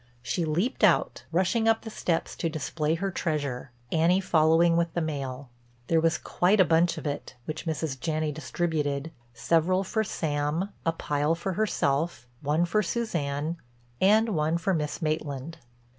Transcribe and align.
She 0.23 0.45
leaped 0.45 0.83
out, 0.83 1.25
rushing 1.31 1.67
up 1.67 1.81
the 1.83 1.91
steps 1.91 2.35
to 2.37 2.49
display 2.49 2.95
her 2.95 3.11
treasure, 3.11 3.69
Annie 3.91 4.19
following 4.19 4.75
with 4.75 4.91
the 4.95 4.99
mail. 4.99 5.51
There 5.89 6.01
was 6.01 6.17
quite 6.17 6.59
a 6.59 6.65
bunch 6.65 6.97
of 6.97 7.05
it 7.05 7.35
which 7.45 7.67
Mrs. 7.67 7.99
Janney 7.99 8.31
distributed—several 8.31 9.83
for 9.83 10.03
Sam, 10.03 10.69
a 10.87 10.91
pile 10.91 11.35
for 11.35 11.53
herself, 11.53 12.25
one 12.41 12.65
for 12.65 12.81
Suzanne 12.81 13.57
and 14.01 14.29
one 14.29 14.57
for 14.57 14.73
Miss 14.73 15.03
Maitland. 15.03 15.59